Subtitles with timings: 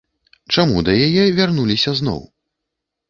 [0.53, 2.21] Чаму да яе вярнуліся зноў?